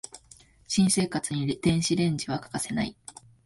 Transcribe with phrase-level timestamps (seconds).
[0.67, 2.97] 新生活に電子レンジは欠かせない